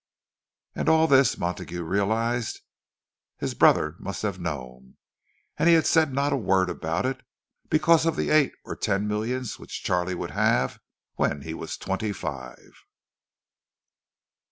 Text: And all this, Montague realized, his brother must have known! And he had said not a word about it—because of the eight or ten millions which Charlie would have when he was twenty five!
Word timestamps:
And 0.73 0.89
all 0.89 1.05
this, 1.05 1.37
Montague 1.37 1.83
realized, 1.83 2.61
his 3.37 3.53
brother 3.53 3.97
must 3.99 4.23
have 4.23 4.39
known! 4.39 4.97
And 5.57 5.69
he 5.69 5.75
had 5.75 5.85
said 5.85 6.11
not 6.11 6.33
a 6.33 6.37
word 6.37 6.71
about 6.71 7.05
it—because 7.05 8.07
of 8.07 8.15
the 8.15 8.31
eight 8.31 8.53
or 8.65 8.75
ten 8.75 9.07
millions 9.07 9.59
which 9.59 9.83
Charlie 9.83 10.15
would 10.15 10.31
have 10.31 10.79
when 11.17 11.41
he 11.43 11.53
was 11.53 11.77
twenty 11.77 12.13
five! 12.13 12.71